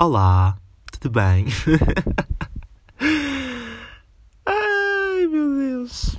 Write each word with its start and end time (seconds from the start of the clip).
Olá, 0.00 0.56
tudo 0.92 1.10
bem? 1.10 1.46
Ai 4.46 5.26
meu 5.26 5.58
Deus! 5.58 6.16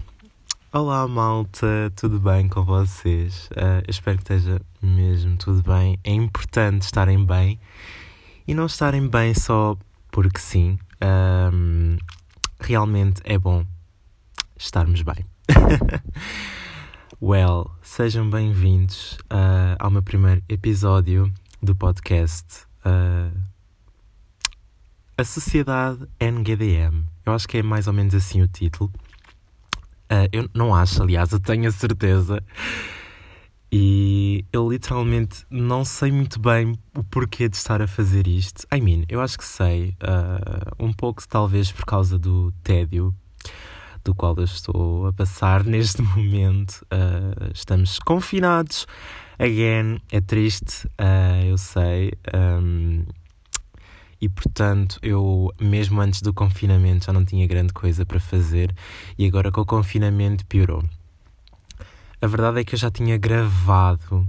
Olá 0.74 1.08
malta, 1.08 1.90
tudo 1.96 2.20
bem 2.20 2.50
com 2.50 2.66
vocês? 2.66 3.48
Uh, 3.52 3.82
espero 3.88 4.18
que 4.18 4.24
esteja 4.24 4.62
mesmo 4.82 5.38
tudo 5.38 5.64
bem. 5.64 5.98
É 6.04 6.12
importante 6.12 6.82
estarem 6.82 7.26
bem 7.26 7.58
e 8.46 8.54
não 8.54 8.66
estarem 8.66 9.08
bem 9.08 9.34
só 9.34 9.78
porque 10.12 10.40
sim. 10.40 10.78
Um, 11.02 11.96
realmente 12.60 13.22
é 13.24 13.38
bom 13.40 13.66
estarmos 14.58 15.02
bem. 15.04 15.26
well, 17.22 17.72
sejam 17.82 18.30
bem-vindos 18.30 19.14
uh, 19.32 19.80
ao 19.80 19.90
meu 19.90 20.04
primeiro 20.04 20.44
episódio 20.50 21.34
do 21.64 21.74
podcast. 21.74 22.68
Uh, 22.86 23.32
a 25.20 25.26
Sociedade 25.26 26.08
NGDM. 26.18 27.04
Eu 27.26 27.34
acho 27.34 27.46
que 27.46 27.58
é 27.58 27.64
mais 27.64 27.88
ou 27.88 27.94
menos 27.94 28.16
assim 28.16 28.42
o 28.42 28.48
título. 28.48 28.90
Uh, 30.10 30.30
eu 30.32 30.50
não 30.54 30.74
acho, 30.74 31.04
aliás, 31.04 31.34
eu 31.34 31.42
tenho 31.42 31.68
a 31.68 31.72
certeza. 31.74 32.42
E 33.70 34.46
eu 34.54 34.72
literalmente 34.72 35.46
não 35.50 35.84
sei 35.84 36.10
muito 36.10 36.40
bem 36.40 36.80
o 36.96 37.04
porquê 37.04 37.50
de 37.50 37.58
estar 37.58 37.82
a 37.82 37.88
fazer 37.88 38.28
isto. 38.28 38.66
I 38.74 38.80
mean, 38.80 39.04
eu 39.10 39.20
acho 39.20 39.38
que 39.38 39.44
sei. 39.44 39.90
Uh, 40.02 40.86
um 40.86 40.94
pouco, 40.94 41.28
talvez, 41.28 41.70
por 41.70 41.84
causa 41.84 42.18
do 42.18 42.54
tédio 42.64 43.14
do 44.06 44.16
qual 44.16 44.34
eu 44.38 44.46
estou 44.46 45.08
a 45.08 45.12
passar 45.12 45.66
neste 45.68 46.02
momento. 46.02 46.82
Uh, 46.86 47.52
estamos 47.54 48.00
confinados. 48.00 48.88
Again, 49.38 50.00
é 50.12 50.22
triste, 50.22 50.88
uh, 51.00 51.46
eu 51.46 51.58
sei. 51.58 52.14
Um, 52.34 53.04
e 54.22 54.28
portanto 54.28 55.00
eu, 55.02 55.54
mesmo 55.60 56.02
antes 56.02 56.22
do 56.22 56.34
confinamento, 56.34 57.06
já 57.06 57.14
não 57.14 57.24
tinha 57.24 57.48
grande 57.48 57.74
coisa 57.74 58.06
para 58.06 58.20
fazer 58.20 58.76
e 59.18 59.26
agora 59.26 59.52
com 59.52 59.62
o 59.62 59.66
confinamento 59.66 60.46
piorou. 60.46 60.84
A 62.22 62.28
verdade 62.28 62.60
é 62.60 62.64
que 62.64 62.76
eu 62.76 62.80
já 62.80 62.92
tinha 62.92 63.18
gravado 63.18 64.28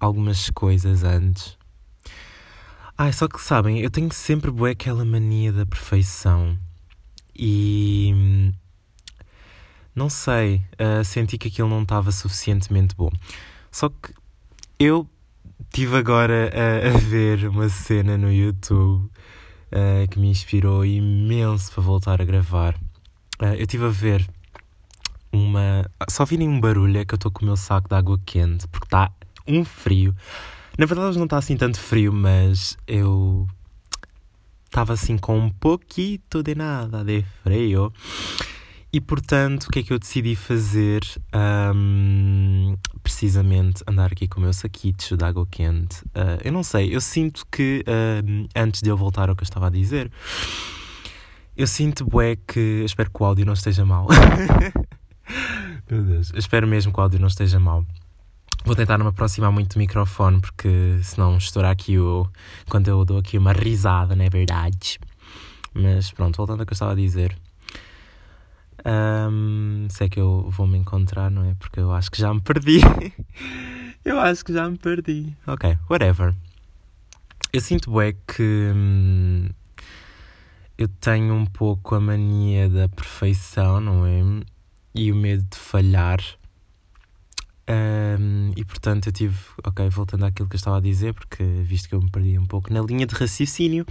algumas 0.00 0.50
coisas 0.50 1.04
antes. 1.04 1.56
Ai, 2.98 3.12
só 3.12 3.28
que 3.28 3.40
sabem, 3.40 3.80
eu 3.80 3.90
tenho 3.90 4.12
sempre 4.12 4.50
boa 4.50 4.70
aquela 4.70 5.04
mania 5.04 5.52
da 5.52 5.66
perfeição 5.66 6.58
e 7.34 8.52
não 9.94 10.08
sei, 10.08 10.62
uh, 10.74 11.04
senti 11.04 11.38
que 11.38 11.48
aquilo 11.48 11.68
não 11.68 11.82
estava 11.82 12.10
suficientemente 12.10 12.94
bom. 12.96 13.10
Só 13.70 13.88
que 13.88 14.12
eu 14.78 15.08
Estive 15.74 15.96
agora 15.96 16.52
a, 16.54 16.94
a, 16.94 16.98
ver 16.98 17.48
uma 17.48 17.68
cena 17.68 18.16
no 18.16 18.32
YouTube 18.32 19.10
uh, 19.74 20.08
que 20.08 20.18
me 20.18 20.28
inspirou 20.28 20.84
imenso 20.84 21.72
para 21.72 21.82
voltar 21.82 22.22
a 22.22 22.24
gravar. 22.24 22.74
Uh, 23.42 23.54
eu 23.56 23.62
estive 23.62 23.84
a 23.84 23.88
ver 23.88 24.26
uma. 25.32 25.90
Só 26.08 26.24
virem 26.24 26.48
um 26.48 26.60
barulho 26.60 26.98
é 26.98 27.04
que 27.04 27.14
eu 27.14 27.16
estou 27.16 27.30
com 27.30 27.42
o 27.42 27.46
meu 27.46 27.56
saco 27.56 27.88
de 27.88 27.94
água 27.94 28.18
quente, 28.24 28.68
porque 28.68 28.86
está 28.86 29.10
um 29.46 29.64
frio. 29.64 30.14
Na 30.78 30.86
verdade, 30.86 31.16
não 31.18 31.24
está 31.24 31.38
assim 31.38 31.56
tanto 31.56 31.78
frio, 31.78 32.12
mas 32.12 32.76
eu 32.86 33.46
estava 34.66 34.92
assim 34.92 35.16
com 35.16 35.38
um 35.38 35.50
pouquinho 35.50 36.20
de 36.42 36.54
nada 36.54 37.04
de 37.04 37.24
frio. 37.42 37.92
E 38.92 39.00
portanto, 39.00 39.64
o 39.64 39.70
que 39.70 39.80
é 39.80 39.82
que 39.82 39.92
eu 39.92 39.98
decidi 39.98 40.36
fazer? 40.36 41.02
Um, 41.34 42.76
precisamente 43.04 43.84
andar 43.86 44.10
aqui 44.10 44.26
com 44.26 44.40
o 44.40 44.42
meu 44.42 44.52
saquito 44.52 45.14
de 45.14 45.24
água 45.24 45.46
quente. 45.48 46.02
Uh, 46.06 46.40
eu 46.42 46.50
não 46.50 46.62
sei, 46.62 46.96
eu 46.96 47.00
sinto 47.02 47.46
que, 47.52 47.84
uh, 47.86 48.48
antes 48.56 48.80
de 48.80 48.88
eu 48.88 48.96
voltar 48.96 49.28
ao 49.28 49.36
que 49.36 49.42
eu 49.42 49.46
estava 49.46 49.66
a 49.66 49.70
dizer, 49.70 50.10
eu 51.54 51.66
sinto, 51.66 52.04
bué, 52.04 52.34
que. 52.34 52.82
Espero 52.84 53.10
que 53.10 53.22
o 53.22 53.26
áudio 53.26 53.46
não 53.46 53.52
esteja 53.52 53.84
mal. 53.84 54.08
meu 55.88 56.02
Deus, 56.02 56.32
eu 56.32 56.38
espero 56.38 56.66
mesmo 56.66 56.92
que 56.92 56.98
o 56.98 57.02
áudio 57.02 57.20
não 57.20 57.28
esteja 57.28 57.60
mal. 57.60 57.84
Vou 58.64 58.74
tentar 58.74 58.96
não 58.96 59.04
me 59.04 59.10
aproximar 59.10 59.52
muito 59.52 59.74
do 59.74 59.78
microfone, 59.78 60.40
porque 60.40 60.98
senão 61.02 61.36
estourar 61.36 61.70
aqui 61.70 61.98
o. 61.98 62.26
Quando 62.68 62.88
eu 62.88 63.04
dou 63.04 63.18
aqui 63.18 63.36
uma 63.36 63.52
risada, 63.52 64.16
não 64.16 64.24
é 64.24 64.30
verdade? 64.30 64.98
Mas 65.74 66.10
pronto, 66.10 66.36
voltando 66.38 66.60
ao 66.60 66.66
que 66.66 66.72
eu 66.72 66.74
estava 66.74 66.92
a 66.92 66.96
dizer. 66.96 67.36
Um, 68.86 69.86
sei 69.88 70.08
que 70.08 70.20
eu 70.20 70.50
vou 70.50 70.66
me 70.66 70.76
encontrar, 70.76 71.30
não 71.30 71.44
é? 71.44 71.54
Porque 71.54 71.80
eu 71.80 71.92
acho 71.92 72.10
que 72.10 72.20
já 72.20 72.32
me 72.32 72.40
perdi. 72.40 72.80
eu 74.04 74.20
acho 74.20 74.44
que 74.44 74.52
já 74.52 74.68
me 74.68 74.76
perdi. 74.76 75.34
Ok, 75.46 75.78
whatever. 75.88 76.34
Eu 77.52 77.60
sinto 77.60 77.90
bem 77.92 78.16
que 78.26 78.72
hum, 78.74 79.48
eu 80.76 80.88
tenho 80.88 81.34
um 81.34 81.46
pouco 81.46 81.94
a 81.94 82.00
mania 82.00 82.68
da 82.68 82.88
perfeição, 82.88 83.80
não 83.80 84.06
é? 84.06 84.20
E 84.94 85.10
o 85.10 85.16
medo 85.16 85.44
de 85.50 85.56
falhar. 85.56 86.20
Um, 87.66 88.52
e 88.54 88.64
portanto 88.64 89.06
eu 89.06 89.12
tive, 89.12 89.38
ok, 89.64 89.88
voltando 89.88 90.26
àquilo 90.26 90.46
que 90.46 90.56
eu 90.56 90.58
estava 90.58 90.76
a 90.76 90.80
dizer, 90.80 91.14
porque 91.14 91.42
visto 91.42 91.88
que 91.88 91.94
eu 91.94 92.02
me 92.02 92.10
perdi 92.10 92.38
um 92.38 92.44
pouco 92.44 92.72
na 92.72 92.82
linha 92.82 93.06
de 93.06 93.14
raciocínio, 93.14 93.86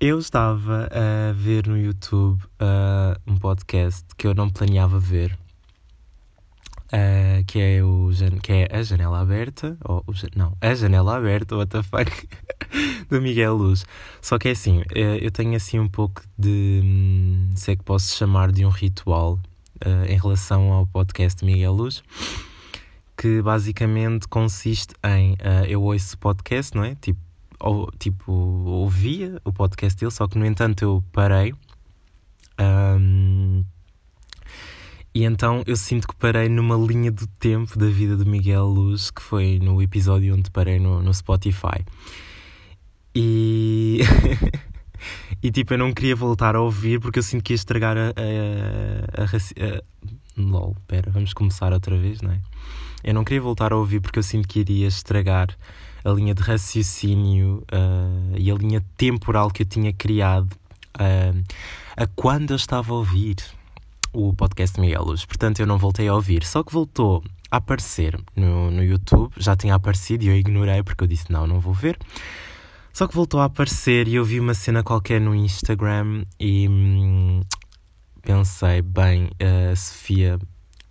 eu 0.00 0.18
estava 0.18 0.88
a 0.90 1.32
ver 1.32 1.66
no 1.66 1.78
YouTube 1.78 2.42
uh, 2.42 3.20
um 3.26 3.36
podcast 3.36 4.04
que 4.16 4.26
eu 4.26 4.34
não 4.34 4.50
planeava 4.50 4.98
ver, 4.98 5.38
uh, 6.86 7.44
que, 7.46 7.60
é 7.60 7.82
o, 7.82 8.10
que 8.42 8.52
é 8.52 8.68
A 8.70 8.82
Janela 8.82 9.20
Aberta, 9.20 9.76
ou 9.84 10.04
não, 10.34 10.56
A 10.60 10.74
Janela 10.74 11.16
Aberta, 11.16 11.56
what 11.56 11.70
the 11.70 11.82
fuck, 11.82 12.28
do 13.08 13.20
Miguel 13.20 13.54
Luz. 13.54 13.86
Só 14.20 14.38
que 14.38 14.48
é 14.48 14.50
assim, 14.52 14.82
eh, 14.94 15.18
eu 15.20 15.30
tenho 15.30 15.54
assim 15.56 15.78
um 15.78 15.88
pouco 15.88 16.22
de, 16.38 16.80
hum, 16.84 17.52
se 17.54 17.72
é 17.72 17.76
que 17.76 17.84
posso 17.84 18.16
chamar 18.16 18.50
de 18.50 18.66
um 18.66 18.70
ritual 18.70 19.38
uh, 19.84 20.04
em 20.08 20.18
relação 20.18 20.72
ao 20.72 20.86
podcast 20.86 21.44
Miguel 21.44 21.72
Luz 21.72 22.02
que 23.16 23.40
basicamente 23.40 24.26
consiste 24.28 24.94
em 25.04 25.34
uh, 25.34 25.64
eu 25.68 25.82
ouço 25.82 26.18
podcast, 26.18 26.76
não 26.76 26.84
é? 26.84 26.94
Tipo, 26.96 27.20
ou, 27.64 27.90
tipo, 27.98 28.30
ouvia 28.30 29.40
o 29.42 29.50
podcast 29.50 29.98
dele, 29.98 30.12
só 30.12 30.28
que 30.28 30.36
no 30.36 30.44
entanto 30.44 30.82
eu 30.82 31.02
parei. 31.10 31.54
Um, 32.60 33.64
e 35.14 35.24
então 35.24 35.62
eu 35.66 35.74
sinto 35.74 36.06
que 36.06 36.14
parei 36.14 36.46
numa 36.48 36.76
linha 36.76 37.10
do 37.10 37.26
tempo 37.26 37.78
da 37.78 37.86
vida 37.86 38.18
de 38.18 38.24
Miguel 38.28 38.66
Luz, 38.66 39.10
que 39.10 39.22
foi 39.22 39.58
no 39.62 39.80
episódio 39.80 40.34
onde 40.34 40.50
parei 40.50 40.78
no, 40.78 41.02
no 41.02 41.14
Spotify. 41.14 41.82
E. 43.14 44.00
e 45.42 45.50
tipo, 45.50 45.72
eu 45.72 45.78
não 45.78 45.94
queria 45.94 46.14
voltar 46.14 46.56
a 46.56 46.60
ouvir 46.60 47.00
porque 47.00 47.18
eu 47.18 47.22
sinto 47.22 47.42
que 47.42 47.54
ia 47.54 47.56
estragar 47.56 47.96
a. 47.96 48.10
a, 48.10 49.22
a, 49.22 49.78
a, 49.78 49.82
LOL, 50.36 50.76
pera, 50.86 51.10
vamos 51.10 51.32
começar 51.32 51.72
outra 51.72 51.96
vez, 51.96 52.20
não 52.20 52.32
é? 52.32 52.40
Eu 53.02 53.14
não 53.14 53.24
queria 53.24 53.40
voltar 53.40 53.72
a 53.72 53.76
ouvir 53.76 54.00
porque 54.00 54.18
eu 54.18 54.22
sinto 54.22 54.48
que 54.48 54.60
iria 54.60 54.86
estragar 54.86 55.56
a 56.04 56.10
linha 56.10 56.34
de 56.34 56.42
raciocínio 56.42 57.64
uh, 57.72 58.36
e 58.36 58.50
a 58.50 58.54
linha 58.54 58.84
temporal 58.96 59.50
que 59.50 59.62
eu 59.62 59.66
tinha 59.66 59.92
criado 59.92 60.52
uh, 61.00 61.44
a 61.96 62.06
quando 62.14 62.50
eu 62.50 62.56
estava 62.56 62.92
a 62.92 62.96
ouvir 62.96 63.36
o 64.12 64.32
podcast 64.32 64.76
de 64.76 64.80
Miguel 64.80 65.02
Luz. 65.02 65.24
Portanto, 65.24 65.60
eu 65.60 65.66
não 65.66 65.78
voltei 65.78 66.06
a 66.06 66.14
ouvir. 66.14 66.44
Só 66.44 66.62
que 66.62 66.72
voltou 66.72 67.22
a 67.50 67.56
aparecer 67.56 68.18
no, 68.36 68.70
no 68.70 68.82
YouTube. 68.82 69.32
Já 69.36 69.56
tinha 69.56 69.74
aparecido 69.74 70.24
e 70.24 70.28
eu 70.28 70.36
ignorei 70.36 70.82
porque 70.82 71.04
eu 71.04 71.08
disse: 71.08 71.32
não, 71.32 71.46
não 71.46 71.58
vou 71.58 71.74
ver. 71.74 71.98
Só 72.92 73.08
que 73.08 73.14
voltou 73.14 73.40
a 73.40 73.46
aparecer 73.46 74.06
e 74.06 74.14
eu 74.14 74.24
vi 74.24 74.38
uma 74.38 74.54
cena 74.54 74.84
qualquer 74.84 75.20
no 75.20 75.34
Instagram 75.34 76.24
e 76.38 76.68
hum, 76.68 77.40
pensei: 78.22 78.82
bem, 78.82 79.30
a 79.40 79.74
Sofia 79.74 80.38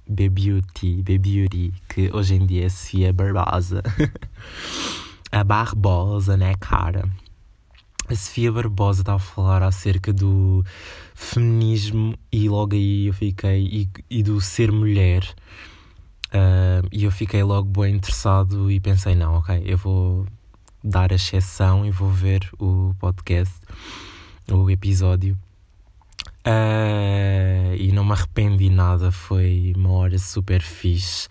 B-Beauty, 0.08 1.02
B-Beauty, 1.02 1.74
que 1.88 2.10
hoje 2.14 2.36
em 2.36 2.46
dia 2.46 2.66
é 2.66 2.70
Sofia 2.70 3.14
Barbosa. 3.14 3.82
a 5.34 5.44
Barbosa, 5.44 6.38
né, 6.38 6.54
cara? 6.60 7.10
A 8.08 8.16
Sofia 8.16 8.52
Barbosa 8.52 9.02
estava 9.02 9.18
a 9.18 9.20
falar 9.20 9.64
acerca 9.64 10.14
do 10.14 10.64
feminismo 11.16 12.16
e 12.32 12.48
logo 12.48 12.76
aí 12.76 13.08
eu 13.08 13.14
fiquei. 13.14 13.64
e, 13.66 13.90
e 14.10 14.22
do 14.22 14.40
ser 14.40 14.72
mulher. 14.72 15.24
Uh, 16.28 16.88
e 16.92 17.04
eu 17.04 17.12
fiquei 17.12 17.42
logo 17.42 17.82
bem 17.82 17.96
interessado 17.96 18.70
e 18.70 18.80
pensei: 18.80 19.16
não, 19.16 19.36
ok, 19.36 19.64
eu 19.66 19.78
vou 19.78 20.28
dar 20.84 21.12
a 21.12 21.16
exceção 21.16 21.84
e 21.84 21.90
vou 21.90 22.12
ver 22.12 22.48
o 22.60 22.94
podcast, 23.00 23.56
o 24.52 24.70
episódio. 24.70 25.36
Uh, 26.46 27.74
e 27.76 27.92
não 27.92 28.06
me 28.06 28.12
arrependi 28.12 28.70
nada, 28.70 29.12
foi 29.12 29.74
uma 29.76 29.94
hora 29.94 30.20
super 30.20 30.62
fixe. 30.62 31.28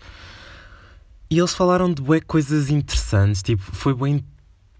E 1.29 1.39
eles 1.39 1.53
falaram 1.53 1.91
de 1.91 2.01
bué 2.01 2.21
coisas 2.21 2.69
interessantes, 2.69 3.41
tipo, 3.41 3.63
foi 3.63 3.93
bem 3.93 4.23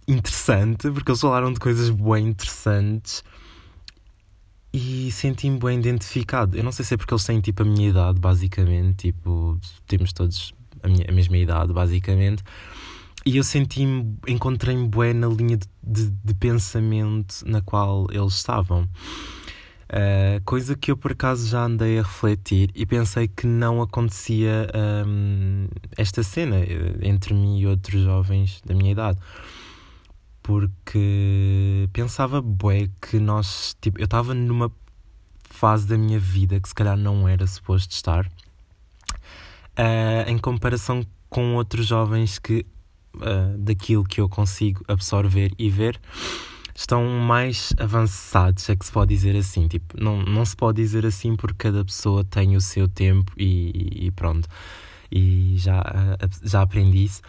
interessante, 0.08 0.92
porque 0.92 1.12
eles 1.12 1.22
falaram 1.22 1.52
de 1.52 1.60
coisas 1.60 1.90
bem 1.90 2.28
interessantes 2.28 3.24
e 4.74 5.12
senti-me 5.12 5.60
bem 5.60 5.80
identificado. 5.80 6.58
Eu 6.58 6.64
não 6.64 6.72
sei 6.72 6.84
se 6.84 6.96
é 6.96 6.98
porque 6.98 7.14
eles 7.14 7.24
têm 7.24 7.40
tipo 7.40 7.62
a 7.62 7.66
minha 7.66 7.90
idade, 7.90 8.20
basicamente, 8.20 9.12
tipo, 9.12 9.60
temos 9.88 10.12
todos 10.12 10.54
a, 10.82 10.88
minha, 10.88 11.06
a 11.08 11.12
mesma 11.12 11.38
idade, 11.38 11.72
basicamente. 11.72 12.44
e 13.26 13.38
eu 13.38 13.44
senti-me, 13.44 14.18
encontrei-me 14.28 14.88
bué 14.88 15.14
na 15.14 15.28
linha 15.28 15.58
de, 15.58 15.68
de, 15.82 16.10
de, 16.10 16.34
pensamento 16.34 17.44
na 17.46 17.62
qual 17.62 18.08
eles 18.12 18.34
estavam. 18.34 18.90
Uh, 19.94 20.42
coisa 20.44 20.76
que 20.76 20.90
eu 20.90 20.98
por 20.98 21.12
acaso 21.12 21.48
já 21.48 21.66
andei 21.66 22.00
a 22.00 22.02
refletir 22.02 22.72
e 22.74 22.84
pensei 22.84 23.28
que 23.28 23.46
não 23.46 23.80
acontecia 23.80 24.68
um, 25.06 25.68
esta 25.96 26.24
cena 26.24 26.56
eh, 26.56 26.98
entre 27.04 27.36
mim 27.36 27.60
e 27.60 27.68
outros 27.68 28.02
jovens 28.02 28.60
da 28.66 28.74
minha 28.74 28.92
idade. 28.92 29.20
Porque 30.42 31.88
pensava, 31.94 32.42
bué, 32.42 32.90
que 33.00 33.20
nós, 33.20 33.78
tipo, 33.80 34.00
eu 34.00 34.06
estava 34.06 34.34
numa 34.34 34.72
fase 35.48 35.88
da 35.88 35.96
minha 35.96 36.20
vida 36.20 36.60
que 36.60 36.68
se 36.68 36.74
calhar 36.74 36.98
não 36.98 37.28
era 37.28 37.46
suposto 37.46 37.94
estar, 37.94 38.26
uh, 38.26 40.28
em 40.28 40.40
comparação 40.40 41.06
com 41.30 41.54
outros 41.54 41.86
jovens 41.86 42.40
que, 42.40 42.66
uh, 43.18 43.58
daquilo 43.60 44.04
que 44.04 44.20
eu 44.20 44.28
consigo 44.28 44.84
absorver 44.88 45.52
e 45.60 45.70
ver, 45.70 46.02
estão 46.76 47.08
mais 47.08 47.74
avançados, 47.78 48.70
é 48.70 48.76
que 48.76 48.86
se 48.86 48.92
pode 48.92 49.14
dizer 49.14 49.36
assim. 49.36 49.68
Tipo, 49.68 50.02
não, 50.02 50.22
não 50.24 50.46
se 50.46 50.56
pode 50.56 50.82
dizer 50.82 51.06
assim 51.06 51.36
porque 51.36 51.70
cada 51.70 51.84
pessoa 51.84 52.24
tem 52.24 52.56
o 52.56 52.62
seu 52.62 52.88
tempo 52.88 53.32
e, 53.38 54.08
e 54.08 54.12
pronto. 54.12 54.48
E 55.12 55.56
já, 55.58 55.82
uh, 55.82 56.30
já 56.48 56.62
aprendi 56.62 57.06
isso. 57.06 57.22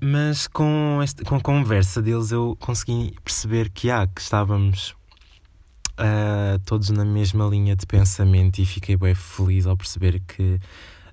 Mas 0.00 0.48
com, 0.48 1.00
este, 1.02 1.24
com 1.24 1.36
a 1.36 1.40
conversa 1.40 2.02
deles 2.02 2.32
eu 2.32 2.56
consegui 2.58 3.14
perceber 3.24 3.70
que 3.70 3.90
há, 3.90 4.02
ah, 4.02 4.06
que 4.08 4.20
estávamos 4.20 4.90
uh, 5.92 6.58
todos 6.64 6.90
na 6.90 7.04
mesma 7.04 7.46
linha 7.46 7.76
de 7.76 7.86
pensamento 7.86 8.58
e 8.58 8.66
fiquei 8.66 8.96
bem 8.96 9.14
feliz 9.14 9.66
ao 9.66 9.76
perceber 9.76 10.20
que 10.20 10.58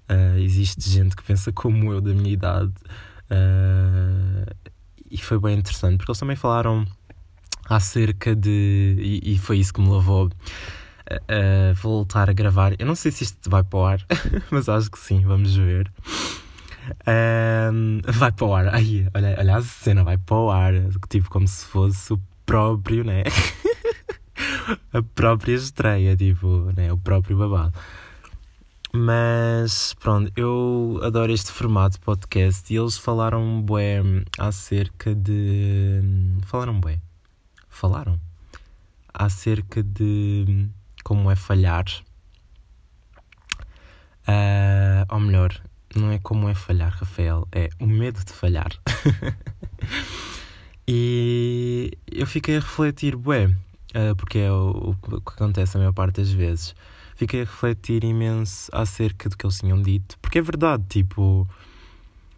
Uh, 0.09 0.39
existe 0.39 0.89
gente 0.89 1.15
que 1.15 1.21
pensa 1.21 1.51
como 1.51 1.94
eu, 1.94 2.01
da 2.01 2.11
minha 2.13 2.31
idade. 2.31 2.73
Uh, 3.29 4.69
e 5.09 5.17
foi 5.17 5.39
bem 5.39 5.57
interessante, 5.57 5.97
porque 5.97 6.11
eles 6.11 6.19
também 6.19 6.35
falaram 6.35 6.85
acerca 7.69 8.36
de. 8.36 8.95
E, 9.00 9.33
e 9.33 9.38
foi 9.38 9.60
isso 9.60 9.74
que 9.74 9.81
me 9.81 9.89
levou 9.89 10.30
a, 11.10 11.16
a, 11.16 11.74
voltar 11.74 12.30
a 12.30 12.33
gravar. 12.33 12.74
Eu 12.80 12.86
não 12.86 12.95
sei 12.95 13.12
se 13.12 13.24
isto 13.24 13.50
vai 13.50 13.63
para 13.63 13.80
o 13.80 13.86
ar, 13.86 14.06
mas 14.51 14.68
acho 14.68 14.89
que 14.89 15.00
sim, 15.00 15.21
vamos 15.21 15.56
ver. 15.56 15.92
Um, 17.71 18.01
vai 18.12 18.31
para 18.31 18.45
o 18.45 18.56
ar. 18.56 18.74
Ai, 18.74 19.07
olha, 19.13 19.36
olha 19.38 19.57
a 19.57 19.62
cena, 19.62 20.04
vai 20.04 20.18
para 20.18 20.38
o 20.38 20.50
ar. 20.50 20.74
Tipo, 21.07 21.30
como 21.30 21.48
se 21.48 21.66
fosse 21.66 22.13
o 22.13 22.21
próprio, 22.45 23.04
né? 23.04 23.24
a 24.92 25.01
própria 25.01 25.54
estreia, 25.54 26.16
tipo, 26.16 26.71
né? 26.75 26.92
o 26.92 26.98
próprio 26.98 27.38
babado. 27.38 27.74
Mas 28.92 29.94
pronto, 30.00 30.31
eu 30.36 31.00
adoro 31.04 31.31
este 31.31 31.51
formato 31.51 32.00
podcast 32.00 32.74
e 32.74 32.77
eles 32.77 32.98
falaram 32.98 33.62
bué 33.62 34.01
acerca 34.39 35.13
de. 35.13 36.01
Falaram 36.48 36.80
bué. 36.80 37.00
Falaram 37.79 38.19
acerca 39.13 39.81
de 39.81 40.67
como 41.01 41.31
é 41.31 41.35
falhar. 41.37 41.85
Uh, 44.27 45.07
ou 45.09 45.19
melhor, 45.21 45.61
não 45.95 46.11
é 46.11 46.19
como 46.19 46.49
é 46.49 46.53
falhar, 46.53 46.91
Rafael, 46.91 47.47
é 47.53 47.69
o 47.79 47.87
medo 47.87 48.21
de 48.25 48.33
falhar. 48.33 48.71
e 50.85 51.97
eu 52.11 52.27
fiquei 52.27 52.57
a 52.57 52.59
refletir, 52.59 53.15
bué, 53.15 53.45
uh, 53.45 54.13
porque 54.17 54.39
é 54.39 54.51
o, 54.51 54.93
o 54.93 55.21
que 55.21 55.33
acontece 55.33 55.77
a 55.77 55.79
maior 55.79 55.93
parte 55.93 56.17
das 56.17 56.33
vezes 56.33 56.75
fiquei 57.15 57.41
a 57.41 57.45
refletir 57.45 58.03
imenso 58.03 58.69
acerca 58.73 59.29
do 59.29 59.37
que 59.37 59.45
eles 59.45 59.59
tinham 59.59 59.81
dito. 59.81 60.17
Porque 60.21 60.39
é 60.39 60.41
verdade, 60.41 60.83
tipo. 60.89 61.47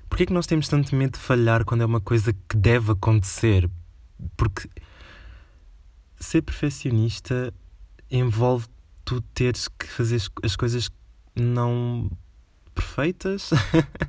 Porquê 0.08 0.24
é 0.24 0.26
que 0.28 0.34
nós 0.34 0.46
temos 0.46 0.68
tanto 0.68 0.96
medo 0.96 1.14
de 1.14 1.20
falhar 1.20 1.66
quando 1.66 1.82
é 1.82 1.86
uma 1.86 2.02
coisa 2.02 2.32
que 2.32 2.58
deve 2.58 2.92
acontecer? 2.92 3.68
Porque 4.38 4.70
ser 6.22 6.42
perfeccionista 6.42 7.54
envolve 8.10 8.68
tu 9.04 9.22
teres 9.34 9.68
que 9.68 9.88
fazer 9.88 10.22
as 10.44 10.56
coisas 10.56 10.90
não 11.36 12.10
perfeitas. 12.74 13.50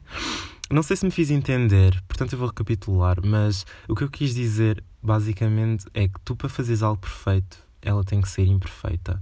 não 0.70 0.82
sei 0.82 0.97
se 0.97 1.05
me 1.05 1.11
fiz 1.11 1.31
entender, 1.31 2.00
portanto 2.06 2.32
eu 2.32 2.38
vou 2.38 2.49
recapitular, 2.49 3.19
mas 3.25 3.67
o 3.88 3.94
que 3.94 4.05
eu 4.05 4.11
quis 4.11 4.35
dizer 4.35 4.82
basicamente 5.03 5.87
é 5.94 6.06
que 6.06 6.20
tu 6.25 6.37
para 6.37 6.49
fazeres 6.49 6.82
algo 6.82 7.00
perfeito, 7.00 7.59
ela 7.81 8.05
tem 8.05 8.20
que 8.20 8.29
ser 8.29 8.47
imperfeita 8.47 9.20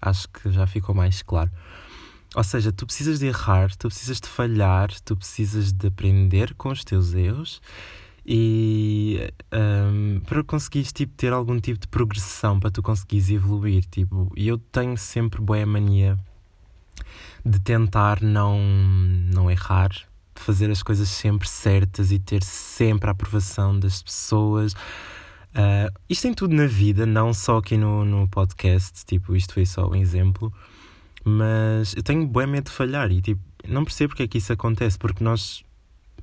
acho 0.00 0.28
que 0.28 0.50
já 0.50 0.66
ficou 0.66 0.94
mais 0.94 1.22
claro. 1.22 1.50
Ou 2.34 2.44
seja, 2.44 2.72
tu 2.72 2.86
precisas 2.86 3.18
de 3.18 3.26
errar, 3.26 3.74
tu 3.76 3.88
precisas 3.88 4.20
de 4.20 4.28
falhar, 4.28 4.88
tu 5.04 5.16
precisas 5.16 5.72
de 5.72 5.86
aprender 5.86 6.54
com 6.54 6.70
os 6.70 6.84
teus 6.84 7.14
erros 7.14 7.62
e 8.26 9.32
um, 9.52 10.05
para 10.26 10.42
conseguires 10.42 10.92
tipo, 10.92 11.14
ter 11.16 11.32
algum 11.32 11.58
tipo 11.60 11.78
de 11.78 11.86
progressão, 11.86 12.58
para 12.58 12.70
tu 12.70 12.82
conseguires 12.82 13.30
evoluir. 13.30 13.84
Tipo, 13.84 14.32
e 14.36 14.48
eu 14.48 14.58
tenho 14.58 14.96
sempre 14.96 15.40
boa 15.40 15.64
mania 15.64 16.18
de 17.44 17.60
tentar 17.60 18.20
não, 18.20 18.58
não 18.58 19.50
errar, 19.50 19.90
de 19.90 20.42
fazer 20.42 20.70
as 20.70 20.82
coisas 20.82 21.08
sempre 21.08 21.48
certas 21.48 22.10
e 22.10 22.18
ter 22.18 22.42
sempre 22.42 23.08
a 23.08 23.12
aprovação 23.12 23.78
das 23.78 24.02
pessoas. 24.02 24.72
Uh, 24.72 25.90
isto 26.08 26.26
em 26.26 26.34
tudo 26.34 26.54
na 26.54 26.66
vida, 26.66 27.06
não 27.06 27.32
só 27.32 27.58
aqui 27.58 27.76
no, 27.76 28.04
no 28.04 28.28
podcast, 28.28 29.04
tipo, 29.06 29.34
isto 29.34 29.54
foi 29.54 29.64
só 29.64 29.88
um 29.88 29.94
exemplo, 29.94 30.52
mas 31.24 31.94
eu 31.96 32.02
tenho 32.02 32.26
bem 32.26 32.46
medo 32.46 32.64
de 32.64 32.72
falhar 32.72 33.10
e 33.10 33.22
tipo, 33.22 33.40
não 33.66 33.84
percebo 33.84 34.10
porque 34.10 34.24
é 34.24 34.28
que 34.28 34.38
isso 34.38 34.52
acontece, 34.52 34.98
porque 34.98 35.24
nós, 35.24 35.64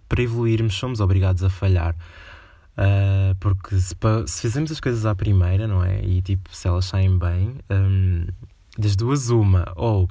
para 0.07 0.21
evoluirmos, 0.21 0.75
somos 0.75 0.99
obrigados 0.99 1.43
a 1.43 1.49
falhar. 1.49 1.95
Uh, 2.77 3.35
porque 3.39 3.79
se, 3.79 3.95
se 4.25 4.41
fizermos 4.41 4.71
as 4.71 4.79
coisas 4.79 5.05
à 5.05 5.13
primeira, 5.13 5.67
não 5.67 5.83
é? 5.83 6.03
E 6.03 6.21
tipo, 6.21 6.55
se 6.55 6.67
elas 6.67 6.85
saem 6.85 7.17
bem, 7.17 7.55
um, 7.69 8.25
das 8.77 8.95
duas, 8.95 9.29
uma, 9.29 9.71
ou 9.75 10.09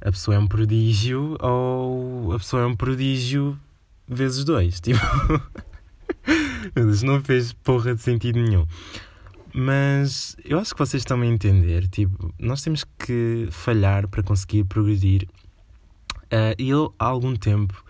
a 0.00 0.10
pessoa 0.10 0.34
é 0.34 0.38
um 0.38 0.46
prodígio, 0.46 1.36
ou 1.40 2.32
a 2.32 2.38
pessoa 2.38 2.62
é 2.62 2.66
um 2.66 2.74
prodígio 2.74 3.58
vezes 4.08 4.44
dois. 4.44 4.80
Tipo. 4.80 4.98
Não 7.04 7.22
fez 7.22 7.52
porra 7.52 7.94
de 7.94 8.02
sentido 8.02 8.40
nenhum. 8.40 8.66
Mas 9.52 10.36
eu 10.44 10.58
acho 10.58 10.72
que 10.72 10.78
vocês 10.78 11.00
estão 11.02 11.20
a 11.20 11.26
entender. 11.26 11.88
Tipo, 11.88 12.32
nós 12.38 12.62
temos 12.62 12.84
que 12.98 13.48
falhar 13.50 14.08
para 14.08 14.22
conseguir 14.22 14.64
progredir. 14.64 15.28
Uh, 16.26 16.54
e 16.58 16.70
eu, 16.70 16.94
há 16.98 17.06
algum 17.06 17.34
tempo, 17.34 17.84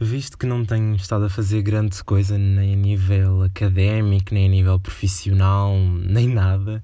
visto 0.00 0.36
que 0.36 0.46
não 0.46 0.64
tenho 0.64 0.94
estado 0.96 1.24
a 1.24 1.30
fazer 1.30 1.62
grande 1.62 2.02
coisa 2.04 2.36
nem 2.38 2.74
a 2.74 2.76
nível 2.76 3.42
académico, 3.42 4.34
nem 4.34 4.46
a 4.46 4.50
nível 4.50 4.80
profissional, 4.80 5.76
nem 5.78 6.28
nada, 6.28 6.82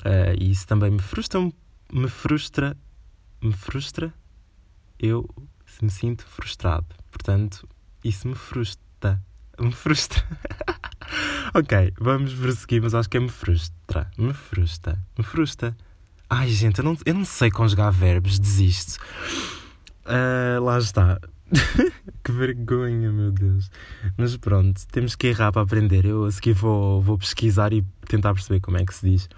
uh, 0.00 0.42
isso 0.42 0.66
também 0.66 0.90
me 0.90 1.00
frustra, 1.00 1.40
me 1.92 2.08
frustra, 2.08 2.76
me 3.42 3.52
frustra, 3.52 4.12
eu 4.98 5.28
me 5.82 5.90
sinto 5.90 6.24
frustrado. 6.26 6.86
Portanto, 7.10 7.66
isso 8.04 8.28
me 8.28 8.34
frustra 8.34 8.90
me 9.60 9.72
frustra. 9.72 10.22
ok, 11.54 11.92
vamos 12.00 12.32
prosseguir, 12.34 12.82
mas 12.82 12.94
acho 12.94 13.08
que 13.08 13.18
é 13.18 13.20
me 13.20 13.28
frustra. 13.28 14.10
Me 14.16 14.32
frustra. 14.32 14.98
Me 15.16 15.24
frustra. 15.24 15.76
Ai, 16.28 16.48
gente, 16.48 16.78
eu 16.78 16.84
não, 16.84 16.96
eu 17.04 17.14
não 17.14 17.24
sei 17.24 17.50
conjugar 17.50 17.92
verbos, 17.92 18.38
desisto. 18.38 18.98
Uh, 20.06 20.62
lá 20.62 20.78
está. 20.78 21.20
que 22.24 22.32
vergonha, 22.32 23.10
meu 23.10 23.32
Deus. 23.32 23.70
Mas 24.16 24.36
pronto, 24.36 24.80
temos 24.88 25.14
que 25.14 25.28
errar 25.28 25.52
para 25.52 25.62
aprender. 25.62 26.04
Eu 26.04 26.24
a 26.24 26.30
seguir 26.30 26.52
vou, 26.52 27.00
vou 27.00 27.18
pesquisar 27.18 27.72
e 27.72 27.84
tentar 28.06 28.34
perceber 28.34 28.60
como 28.60 28.78
é 28.78 28.84
que 28.84 28.94
se 28.94 29.10
diz. 29.10 29.28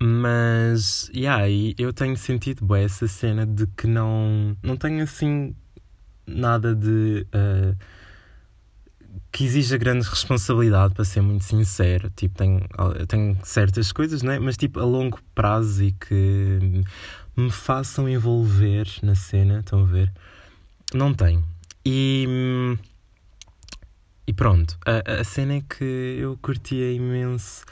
Mas, 0.00 1.10
yeah, 1.14 1.44
eu 1.78 1.92
tenho 1.92 2.16
sentido 2.16 2.66
bem 2.66 2.84
essa 2.84 3.06
cena 3.06 3.46
de 3.46 3.66
que 3.68 3.86
não, 3.86 4.56
não 4.62 4.76
tenho 4.76 5.02
assim 5.02 5.54
nada 6.26 6.74
de. 6.74 7.26
Uh, 7.34 7.76
que 9.30 9.44
exija 9.44 9.78
grande 9.78 10.06
responsabilidade, 10.06 10.94
para 10.94 11.04
ser 11.04 11.22
muito 11.22 11.44
sincero. 11.44 12.10
Tipo, 12.14 12.36
tenho, 12.36 12.60
tenho 13.08 13.36
certas 13.42 13.90
coisas, 13.90 14.22
né? 14.22 14.38
mas 14.38 14.56
tipo, 14.56 14.78
a 14.78 14.84
longo 14.84 15.18
prazo 15.34 15.84
e 15.84 15.92
que 15.92 16.84
me 17.36 17.50
façam 17.50 18.08
envolver 18.08 18.86
na 19.02 19.14
cena, 19.14 19.60
estão 19.60 19.80
a 19.82 19.86
ver? 19.86 20.12
Não 20.94 21.14
tenho. 21.14 21.44
E, 21.84 22.76
e 24.26 24.32
pronto, 24.32 24.78
a, 24.86 25.20
a 25.20 25.24
cena 25.24 25.54
é 25.54 25.60
que 25.62 25.84
eu 26.20 26.38
curtia 26.40 26.92
imenso 26.92 27.64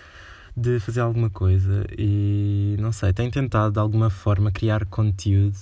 de 0.56 0.80
fazer 0.80 1.00
alguma 1.00 1.30
coisa 1.30 1.86
e 1.96 2.76
não 2.78 2.92
sei, 2.92 3.12
tenho 3.12 3.30
tentado 3.30 3.72
de 3.72 3.78
alguma 3.78 4.10
forma 4.10 4.50
criar 4.50 4.84
conteúdo. 4.86 5.56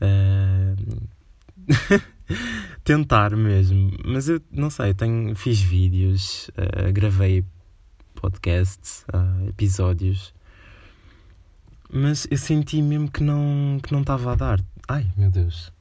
Uh, 0.00 1.06
tentar 2.84 3.36
mesmo. 3.36 3.92
Mas 4.04 4.28
eu 4.28 4.40
não 4.50 4.70
sei, 4.70 4.94
tenho, 4.94 5.34
fiz 5.34 5.60
vídeos, 5.60 6.48
uh, 6.50 6.92
gravei 6.92 7.44
podcasts, 8.14 9.04
uh, 9.14 9.48
episódios. 9.48 10.34
Mas 11.90 12.26
eu 12.30 12.36
senti 12.36 12.82
mesmo 12.82 13.10
que 13.10 13.22
não 13.22 13.78
que 13.82 13.92
não 13.92 14.00
estava 14.00 14.32
a 14.32 14.34
dar. 14.34 14.60
Ai, 14.88 15.06
meu 15.16 15.30
Deus. 15.30 15.72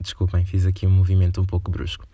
Desculpem, 0.00 0.44
fiz 0.44 0.64
aqui 0.64 0.86
um 0.86 0.90
movimento 0.90 1.40
um 1.40 1.44
pouco 1.44 1.70
brusco. 1.70 2.06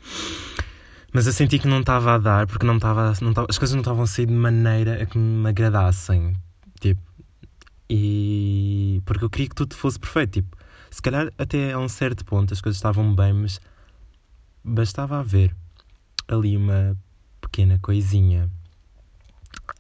Mas 1.12 1.26
eu 1.26 1.32
senti 1.32 1.58
que 1.58 1.68
não 1.68 1.80
estava 1.80 2.14
a 2.14 2.18
dar, 2.18 2.46
porque 2.46 2.66
não 2.66 2.76
estava, 2.76 3.12
não 3.20 3.32
as 3.48 3.58
coisas 3.58 3.74
não 3.74 3.82
estavam 3.82 4.02
a 4.02 4.06
sair 4.06 4.26
de 4.26 4.32
maneira 4.32 5.02
a 5.02 5.06
que 5.06 5.16
me 5.16 5.48
agradassem. 5.48 6.34
Tipo, 6.80 7.00
e. 7.88 9.00
Porque 9.04 9.24
eu 9.24 9.30
queria 9.30 9.48
que 9.48 9.54
tudo 9.54 9.74
fosse 9.76 9.98
perfeito. 9.98 10.32
Tipo, 10.32 10.56
se 10.90 11.02
calhar 11.02 11.30
até 11.38 11.72
a 11.72 11.78
um 11.78 11.88
certo 11.88 12.24
ponto 12.24 12.52
as 12.52 12.60
coisas 12.60 12.78
estavam 12.78 13.14
bem, 13.14 13.32
mas 13.32 13.60
bastava 14.64 15.18
haver 15.18 15.54
ali 16.26 16.56
uma 16.56 16.96
pequena 17.40 17.78
coisinha 17.80 18.50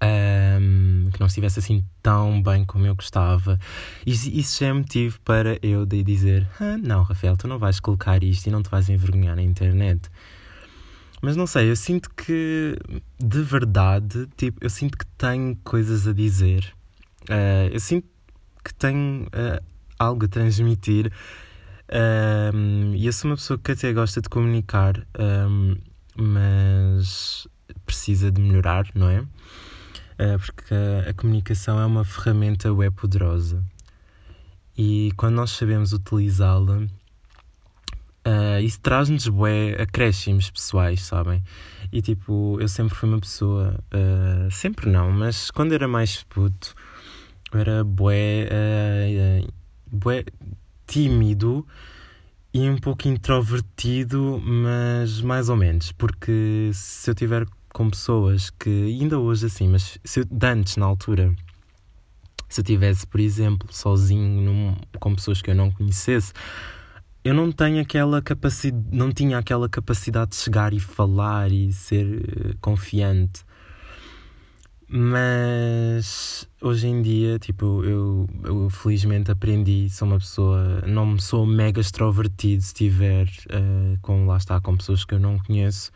um, 0.02 1.10
que 1.12 1.20
não 1.20 1.26
estivesse 1.26 1.58
assim 1.58 1.84
tão 2.02 2.42
bem 2.42 2.64
como 2.64 2.86
eu 2.86 2.94
gostava. 2.94 3.58
Isso, 4.06 4.28
isso 4.30 4.60
já 4.60 4.68
é 4.68 4.72
motivo 4.72 5.20
para 5.20 5.58
eu 5.62 5.84
de 5.86 6.02
dizer: 6.02 6.48
ah, 6.60 6.76
Não, 6.78 7.02
Rafael, 7.02 7.36
tu 7.36 7.46
não 7.48 7.58
vais 7.58 7.80
colocar 7.80 8.22
isto 8.22 8.46
e 8.46 8.50
não 8.50 8.62
te 8.62 8.70
vais 8.70 8.88
envergonhar 8.88 9.36
na 9.36 9.42
internet. 9.42 10.10
Mas 11.22 11.36
não 11.36 11.46
sei, 11.46 11.70
eu 11.70 11.76
sinto 11.76 12.10
que 12.10 12.76
de 13.18 13.42
verdade, 13.42 14.28
tipo, 14.36 14.58
eu 14.62 14.68
sinto 14.68 14.98
que 14.98 15.06
tenho 15.16 15.56
coisas 15.64 16.06
a 16.06 16.12
dizer. 16.12 16.74
Uh, 17.22 17.72
eu 17.72 17.80
sinto 17.80 18.06
que 18.62 18.74
tenho 18.74 19.24
uh, 19.26 19.64
algo 19.98 20.24
a 20.24 20.28
transmitir. 20.28 21.10
Um, 22.54 22.94
e 22.94 23.06
eu 23.06 23.12
sou 23.12 23.30
uma 23.30 23.36
pessoa 23.36 23.58
que 23.58 23.72
até 23.72 23.92
gosta 23.92 24.20
de 24.20 24.28
comunicar, 24.28 25.06
um, 25.18 25.76
mas 26.16 27.46
precisa 27.84 28.30
de 28.30 28.40
melhorar, 28.40 28.86
não 28.94 29.08
é? 29.08 29.24
Uh, 30.14 30.38
porque 30.38 30.74
a, 31.08 31.12
comunicação 31.12 31.80
é 31.80 31.84
uma 31.84 32.04
ferramenta 32.04 32.72
web 32.72 32.94
poderosa 32.94 33.64
e 34.78 35.10
quando 35.16 35.34
nós 35.34 35.50
sabemos 35.50 35.92
utilizá-la, 35.92 36.78
uh, 36.78 38.60
isso 38.62 38.80
traz-nos 38.80 39.26
bué 39.26 39.74
acréscimos 39.80 40.50
pessoais, 40.50 41.02
sabem? 41.02 41.42
E 41.92 42.00
tipo, 42.00 42.58
eu 42.60 42.68
sempre 42.68 42.94
fui 42.94 43.08
uma 43.08 43.18
pessoa, 43.18 43.80
uh, 43.92 44.50
sempre 44.52 44.88
não, 44.88 45.10
mas 45.10 45.50
quando 45.50 45.72
era 45.72 45.88
mais 45.88 46.22
puto, 46.22 46.74
eu 47.52 47.58
era 47.58 47.82
bué, 47.82 48.48
bué 49.90 50.24
tímido 50.86 51.66
e 52.52 52.70
um 52.70 52.78
pouco 52.78 53.08
introvertido, 53.08 54.40
mas 54.44 55.20
mais 55.20 55.48
ou 55.48 55.56
menos, 55.56 55.90
porque 55.90 56.70
se 56.72 57.10
eu 57.10 57.14
tiver 57.14 57.46
com 57.74 57.90
pessoas 57.90 58.50
que, 58.50 58.70
ainda 58.70 59.18
hoje 59.18 59.46
assim, 59.46 59.68
mas 59.68 59.98
se 60.04 60.20
eu, 60.20 60.24
antes, 60.44 60.76
na 60.76 60.86
altura, 60.86 61.34
se 62.48 62.60
eu 62.60 62.64
tivesse, 62.64 63.04
por 63.04 63.18
exemplo, 63.18 63.68
sozinho 63.72 64.40
num, 64.40 64.76
com 65.00 65.14
pessoas 65.14 65.42
que 65.42 65.50
eu 65.50 65.56
não 65.56 65.72
conhecesse, 65.72 66.32
eu 67.24 67.34
não 67.34 67.50
tenho 67.50 67.82
aquela 67.82 68.22
capacidade, 68.22 68.96
não 68.96 69.10
tinha 69.10 69.38
aquela 69.38 69.68
capacidade 69.68 70.30
de 70.30 70.36
chegar 70.36 70.72
e 70.72 70.78
falar 70.78 71.50
e 71.50 71.72
ser 71.72 72.06
uh, 72.06 72.56
confiante. 72.60 73.44
Mas 74.86 76.48
hoje 76.60 76.86
em 76.86 77.02
dia, 77.02 77.40
tipo, 77.40 77.82
eu, 77.82 78.28
eu 78.44 78.70
felizmente 78.70 79.32
aprendi, 79.32 79.88
sou 79.90 80.06
uma 80.06 80.18
pessoa, 80.18 80.82
não 80.86 81.18
sou 81.18 81.44
mega 81.44 81.80
extrovertido 81.80 82.62
se 82.62 82.68
estiver 82.68 83.26
uh, 83.26 83.98
com, 84.00 84.26
lá 84.26 84.36
está, 84.36 84.60
com 84.60 84.76
pessoas 84.76 85.04
que 85.04 85.14
eu 85.14 85.18
não 85.18 85.40
conheço. 85.40 85.90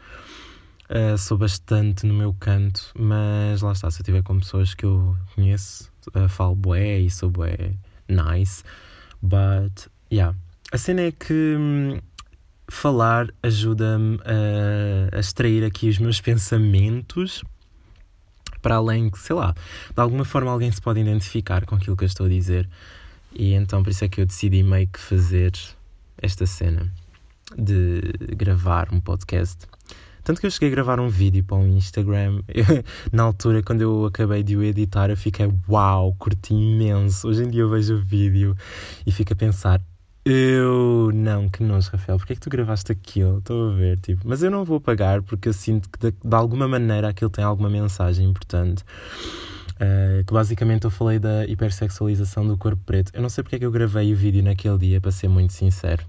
Uh, 0.90 1.18
sou 1.18 1.36
bastante 1.36 2.06
no 2.06 2.14
meu 2.14 2.32
canto, 2.32 2.92
mas 2.98 3.60
lá 3.60 3.72
está, 3.72 3.90
se 3.90 3.98
eu 3.98 4.02
estiver 4.02 4.22
com 4.22 4.38
pessoas 4.38 4.72
que 4.72 4.86
eu 4.86 5.14
conheço, 5.34 5.92
uh, 6.16 6.28
falo 6.30 6.54
bué 6.54 7.00
e 7.00 7.10
sou 7.10 7.30
bué 7.30 7.74
nice. 8.08 8.64
But, 9.20 9.86
yeah. 10.10 10.34
A 10.72 10.78
cena 10.78 11.02
é 11.02 11.12
que 11.12 11.56
hum, 11.58 11.98
falar 12.70 13.28
ajuda-me 13.42 14.18
a, 14.24 15.16
a 15.16 15.20
extrair 15.20 15.64
aqui 15.64 15.88
os 15.88 15.98
meus 15.98 16.20
pensamentos 16.20 17.42
para 18.62 18.76
além 18.76 19.10
que, 19.10 19.18
sei 19.18 19.36
lá, 19.36 19.54
de 19.94 20.00
alguma 20.00 20.24
forma 20.24 20.50
alguém 20.50 20.70
se 20.70 20.80
pode 20.80 21.00
identificar 21.00 21.64
com 21.64 21.74
aquilo 21.74 21.96
que 21.96 22.04
eu 22.04 22.08
estou 22.08 22.26
a 22.26 22.28
dizer. 22.28 22.68
E 23.32 23.52
então 23.52 23.82
por 23.82 23.90
isso 23.90 24.04
é 24.04 24.08
que 24.08 24.20
eu 24.20 24.26
decidi 24.26 24.62
meio 24.62 24.88
que 24.88 24.98
fazer 24.98 25.52
esta 26.20 26.46
cena 26.46 26.90
de 27.56 28.00
gravar 28.36 28.88
um 28.92 29.00
podcast 29.00 29.66
tanto 30.28 30.42
que 30.42 30.46
eu 30.46 30.50
cheguei 30.50 30.68
a 30.68 30.72
gravar 30.72 31.00
um 31.00 31.08
vídeo 31.08 31.42
para 31.42 31.56
o 31.56 31.66
Instagram. 31.66 32.42
na 33.10 33.22
altura, 33.22 33.62
quando 33.62 33.80
eu 33.80 34.04
acabei 34.04 34.42
de 34.42 34.58
o 34.58 34.62
editar, 34.62 35.08
eu 35.08 35.16
fiquei, 35.16 35.50
uau, 35.66 36.14
curti 36.18 36.52
imenso. 36.52 37.28
Hoje 37.28 37.44
em 37.44 37.48
dia 37.48 37.62
eu 37.62 37.70
vejo 37.70 37.94
o 37.94 37.98
vídeo 37.98 38.54
e 39.06 39.10
fico 39.10 39.32
a 39.32 39.36
pensar, 39.36 39.80
eu 40.26 41.10
não, 41.14 41.48
que 41.48 41.62
nojo, 41.62 41.88
Rafael, 41.90 42.18
porque 42.18 42.34
é 42.34 42.36
que 42.36 42.42
tu 42.42 42.50
gravaste 42.50 42.92
aquilo? 42.92 43.38
Estou 43.38 43.70
a 43.70 43.74
ver, 43.74 43.98
tipo, 44.00 44.28
mas 44.28 44.42
eu 44.42 44.50
não 44.50 44.66
vou 44.66 44.78
pagar 44.78 45.22
porque 45.22 45.48
eu 45.48 45.54
sinto 45.54 45.88
que 45.88 45.98
de, 45.98 46.10
de 46.10 46.36
alguma 46.36 46.68
maneira 46.68 47.08
aquilo 47.08 47.30
tem 47.30 47.42
alguma 47.42 47.70
mensagem 47.70 48.28
importante. 48.28 48.84
Uh, 49.76 50.22
que 50.26 50.32
basicamente 50.34 50.84
eu 50.84 50.90
falei 50.90 51.18
da 51.18 51.46
hipersexualização 51.46 52.46
do 52.46 52.58
corpo 52.58 52.82
preto. 52.84 53.12
Eu 53.14 53.22
não 53.22 53.30
sei 53.30 53.42
porque 53.42 53.56
é 53.56 53.58
que 53.60 53.64
eu 53.64 53.70
gravei 53.70 54.12
o 54.12 54.16
vídeo 54.16 54.42
naquele 54.42 54.76
dia, 54.76 55.00
para 55.00 55.10
ser 55.10 55.28
muito 55.28 55.54
sincero. 55.54 56.04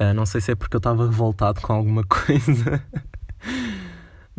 Uh, 0.00 0.14
não 0.14 0.24
sei 0.24 0.40
se 0.40 0.52
é 0.52 0.54
porque 0.54 0.76
eu 0.76 0.78
estava 0.78 1.06
revoltado 1.06 1.60
com 1.60 1.72
alguma 1.72 2.04
coisa. 2.08 2.82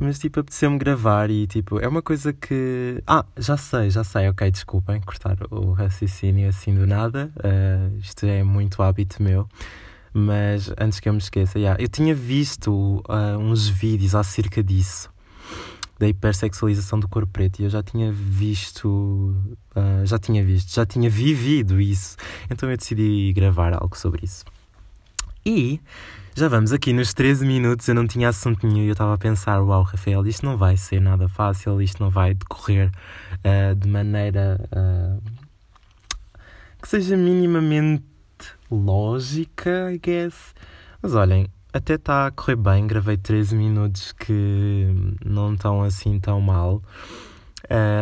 Mas 0.02 0.18
tipo, 0.18 0.40
apeteceu-me 0.40 0.78
gravar 0.78 1.30
e 1.30 1.46
tipo, 1.46 1.78
é 1.80 1.88
uma 1.88 2.02
coisa 2.02 2.32
que. 2.32 3.04
Ah, 3.06 3.26
já 3.38 3.58
sei, 3.58 3.90
já 3.90 4.04
sei, 4.04 4.30
ok, 4.30 4.50
desculpem 4.50 5.02
cortar 5.02 5.38
o 5.52 5.74
raciocínio 5.74 6.48
assim 6.48 6.74
do 6.74 6.88
nada. 6.88 7.30
Uh, 7.38 7.98
isto 7.98 8.26
é 8.26 8.42
muito 8.42 8.82
hábito 8.82 9.22
meu. 9.22 9.48
Mas 10.14 10.72
antes 10.80 11.00
que 11.00 11.10
eu 11.10 11.14
me 11.14 11.20
esqueça, 11.20 11.60
yeah, 11.60 11.82
eu 11.82 11.88
tinha 11.88 12.16
visto 12.16 13.04
uh, 13.10 13.38
uns 13.38 13.68
vídeos 13.68 14.16
acerca 14.16 14.64
disso, 14.64 15.10
da 16.00 16.08
hipersexualização 16.08 17.00
do 17.00 17.08
corpo 17.08 17.32
preto, 17.32 17.60
e 17.60 17.66
eu 17.66 17.70
já 17.70 17.84
tinha 17.84 18.12
visto, 18.12 19.36
uh, 19.76 20.06
já 20.06 20.18
tinha 20.18 20.44
visto, 20.44 20.74
já 20.74 20.86
tinha 20.86 21.10
vivido 21.10 21.80
isso. 21.80 22.16
Então 22.50 22.72
eu 22.72 22.78
decidi 22.78 23.34
gravar 23.34 23.74
algo 23.74 23.98
sobre 23.98 24.26
isso. 24.26 24.46
E 25.46 25.80
já 26.36 26.48
vamos 26.48 26.72
aqui 26.72 26.94
nos 26.94 27.14
13 27.14 27.46
minutos, 27.46 27.88
eu 27.88 27.96
não 27.96 28.08
tinha 28.08 28.30
assunto 28.30 28.66
nenhum 28.66 28.84
e 28.84 28.88
eu 28.88 28.94
estava 28.94 29.14
a 29.14 29.18
pensar: 29.18 29.62
uau, 29.62 29.84
Rafael, 29.84 30.26
isto 30.28 30.46
não 30.46 30.58
vai 30.58 30.78
ser 30.78 31.02
nada 31.02 31.28
fácil, 31.28 31.82
isto 31.82 32.02
não 32.02 32.10
vai 32.10 32.34
decorrer 32.34 32.92
uh, 33.40 33.76
de 33.76 33.88
maneira 33.88 34.60
uh, 34.72 35.22
que 36.82 36.88
seja 36.88 37.18
minimamente 37.18 38.06
lógica, 38.72 39.92
I 39.92 39.98
guess. 39.98 40.54
Mas 41.02 41.14
olhem, 41.14 41.48
até 41.74 41.96
está 41.96 42.28
a 42.28 42.32
correr 42.32 42.56
bem, 42.56 42.88
gravei 42.88 43.18
13 43.18 43.56
minutos 43.56 44.12
que 44.14 44.88
não 45.26 45.54
estão 45.54 45.84
assim 45.84 46.20
tão 46.20 46.40
mal. 46.40 46.82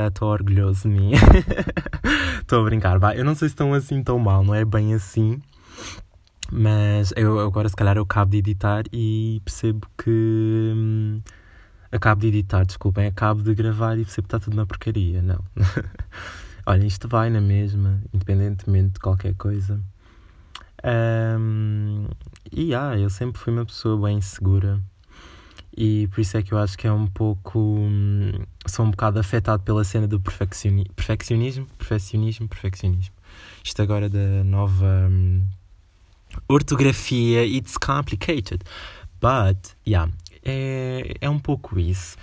Estou 0.07 0.29
uh, 0.29 0.31
orgulhoso 0.31 0.83
de 0.83 0.89
mim. 0.89 1.11
Estou 2.39 2.61
a 2.61 2.63
brincar, 2.63 2.99
vai. 2.99 3.19
Eu 3.19 3.25
não 3.25 3.35
sei 3.35 3.49
se 3.49 3.53
estão 3.53 3.73
assim 3.73 4.03
tão 4.03 4.17
mal, 4.19 4.43
não 4.43 4.53
é 4.53 4.63
bem 4.63 4.93
assim. 4.93 5.41
Mas 6.51 7.13
eu 7.15 7.39
agora, 7.39 7.67
se 7.67 7.75
calhar, 7.75 7.97
eu 7.97 8.03
acabo 8.03 8.31
de 8.31 8.37
editar 8.37 8.83
e 8.93 9.41
percebo 9.43 9.87
que. 9.97 10.73
Hum, 10.75 11.21
acabo 11.91 12.21
de 12.21 12.27
editar, 12.27 12.65
desculpem, 12.65 13.07
acabo 13.07 13.41
de 13.41 13.53
gravar 13.53 13.97
e 13.97 14.03
percebo 14.03 14.27
que 14.27 14.35
está 14.35 14.39
tudo 14.43 14.53
uma 14.53 14.65
porcaria. 14.65 15.21
Não. 15.21 15.43
Olha, 16.65 16.85
isto 16.85 17.07
vai 17.07 17.29
na 17.29 17.41
mesma, 17.41 18.01
independentemente 18.13 18.93
de 18.93 18.99
qualquer 18.99 19.33
coisa. 19.35 19.79
Um, 20.83 22.07
e 22.51 22.75
ah, 22.75 22.97
eu 22.97 23.09
sempre 23.09 23.39
fui 23.39 23.53
uma 23.53 23.65
pessoa 23.65 24.07
bem 24.07 24.21
segura. 24.21 24.79
E 25.75 26.07
por 26.07 26.21
isso 26.21 26.35
é 26.35 26.41
que 26.41 26.53
eu 26.53 26.57
acho 26.57 26.77
que 26.77 26.87
é 26.87 26.91
um 26.91 27.07
pouco. 27.07 27.59
Hum, 27.59 28.31
sou 28.65 28.85
um 28.85 28.91
bocado 28.91 29.19
afetado 29.19 29.63
pela 29.63 29.83
cena 29.83 30.07
do 30.07 30.19
perfeccioni 30.19 30.85
perfeccionismo. 30.95 31.67
Perfeccionismo, 31.77 32.47
perfeccionismo. 32.47 33.13
Isto 33.63 33.81
agora 33.81 34.09
da 34.09 34.43
nova. 34.43 35.07
Hum, 35.09 35.43
ortografia, 36.47 37.45
it's 37.45 37.77
complicated. 37.77 38.63
But, 39.19 39.75
yeah, 39.87 40.11
é, 40.43 41.15
é 41.19 41.29
um 41.29 41.39
pouco 41.39 41.79
isso. 41.79 42.15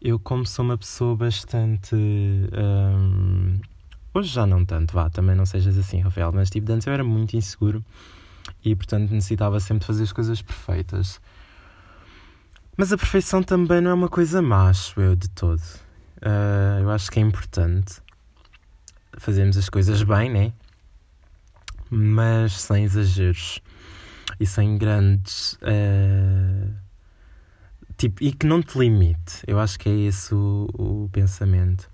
Eu, 0.00 0.18
como 0.18 0.46
sou 0.46 0.64
uma 0.64 0.76
pessoa 0.76 1.16
bastante. 1.16 1.94
Um, 1.94 3.58
hoje 4.12 4.28
já 4.28 4.46
não 4.46 4.64
tanto, 4.64 4.92
vá, 4.92 5.08
também 5.08 5.34
não 5.34 5.46
sejas 5.46 5.78
assim, 5.78 6.00
Rafael, 6.00 6.30
mas 6.32 6.50
tipo, 6.50 6.70
antes 6.70 6.86
eu 6.86 6.92
era 6.92 7.02
muito 7.02 7.36
inseguro 7.36 7.84
e, 8.64 8.76
portanto, 8.76 9.10
necessitava 9.10 9.58
sempre 9.60 9.80
de 9.80 9.86
fazer 9.86 10.02
as 10.02 10.12
coisas 10.12 10.42
perfeitas. 10.42 11.20
Mas 12.76 12.92
a 12.92 12.98
perfeição 12.98 13.42
também 13.42 13.80
não 13.80 13.90
é 13.90 13.94
uma 13.94 14.08
coisa 14.08 14.42
má, 14.42 14.68
acho 14.68 15.00
eu, 15.00 15.16
de 15.16 15.28
todo. 15.30 15.62
Uh, 16.18 16.80
eu 16.82 16.90
acho 16.90 17.10
que 17.10 17.18
é 17.18 17.22
importante 17.22 18.02
fazermos 19.16 19.56
as 19.56 19.68
coisas 19.68 20.02
bem, 20.02 20.30
né? 20.30 20.52
Mas 21.90 22.52
sem 22.60 22.84
exageros 22.84 23.60
e 24.38 24.46
sem 24.46 24.76
grandes. 24.78 25.54
Uh, 25.54 26.72
tipo, 27.96 28.22
e 28.22 28.32
que 28.32 28.46
não 28.46 28.62
te 28.62 28.78
limite. 28.78 29.42
Eu 29.46 29.58
acho 29.60 29.78
que 29.78 29.88
é 29.88 29.92
esse 29.92 30.34
o, 30.34 30.68
o 30.74 31.08
pensamento. 31.12 31.88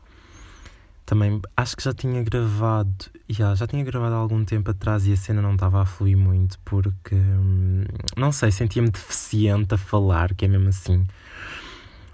também 1.07 1.41
acho 1.57 1.77
que 1.77 1.83
já 1.83 1.93
tinha 1.93 2.23
gravado, 2.23 3.07
yeah, 3.29 3.55
já 3.57 3.67
tinha 3.67 3.83
gravado 3.85 4.15
há 4.15 4.19
algum 4.19 4.45
tempo 4.45 4.71
atrás 4.71 5.07
e 5.07 5.13
a 5.13 5.17
cena 5.17 5.43
não 5.43 5.55
estava 5.55 5.83
a 5.83 5.85
fluir 5.85 6.17
muito 6.17 6.59
porque 6.65 7.15
hum, 7.17 7.85
não 8.17 8.31
sei, 8.33 8.53
sentia-me 8.53 8.91
deficiente 8.91 9.75
a 9.75 9.79
falar, 9.79 10.35
que 10.35 10.45
é 10.45 10.49
mesmo 10.49 10.69
assim. 10.69 11.05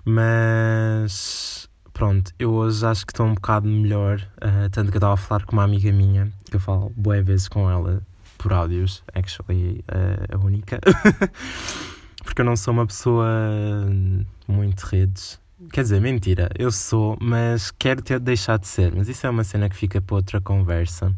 Mas 0.04 1.68
pronto, 1.97 2.31
eu 2.38 2.53
hoje 2.53 2.85
acho 2.85 3.07
que 3.07 3.12
estou 3.12 3.25
um 3.25 3.33
bocado 3.33 3.67
melhor, 3.67 4.21
uh, 4.37 4.69
tanto 4.71 4.91
que 4.91 4.99
eu 4.99 4.99
estava 4.99 5.15
a 5.15 5.17
falar 5.17 5.47
com 5.47 5.53
uma 5.53 5.65
amiga 5.65 5.91
minha, 5.91 6.31
que 6.45 6.57
eu 6.57 6.61
falo 6.61 6.93
boas 6.95 7.25
vezes 7.25 7.49
com 7.49 7.71
ela 7.71 8.03
por 8.37 8.53
áudios, 8.53 9.03
actually 9.15 9.83
uh, 9.88 10.37
a 10.37 10.45
única, 10.45 10.79
porque 12.23 12.43
eu 12.43 12.45
não 12.45 12.55
sou 12.55 12.75
uma 12.75 12.87
pessoa 12.87 13.26
muito 14.47 14.83
redes 14.83 15.41
Quer 15.73 15.85
dizer, 15.85 16.03
mentira, 16.03 16.50
eu 16.59 16.71
sou, 16.71 17.17
mas 17.19 17.71
quero 17.71 18.03
ter 18.03 18.21
deixado 18.21 18.61
de 18.61 18.69
ser. 18.69 18.95
Mas 18.95 19.09
isso 19.09 19.26
é 19.26 19.31
uma 19.31 19.43
cena 19.43 19.71
que 19.71 19.75
fica 19.75 20.03
para 20.03 20.17
outra 20.17 20.38
conversa. 20.38 21.17